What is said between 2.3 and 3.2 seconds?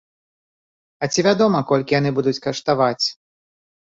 каштаваць?